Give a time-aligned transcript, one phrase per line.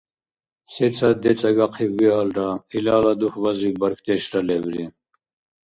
[0.75, 4.85] Сецад децӀагахъиб виалра, илала дугьбазиб бархьдешра лебри.